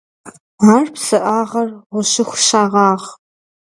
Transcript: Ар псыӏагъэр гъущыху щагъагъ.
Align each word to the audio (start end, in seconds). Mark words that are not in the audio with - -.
Ар 0.73 0.87
псыӏагъэр 0.95 1.69
гъущыху 1.91 2.37
щагъагъ. 2.45 3.05